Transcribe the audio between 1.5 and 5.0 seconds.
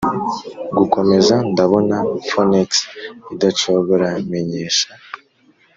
ndabona phoenix idacogora, menyesha